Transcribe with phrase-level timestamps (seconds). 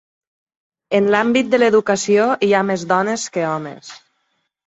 [0.99, 3.93] En l'àmbit de l'educació hi ha més dones que homes.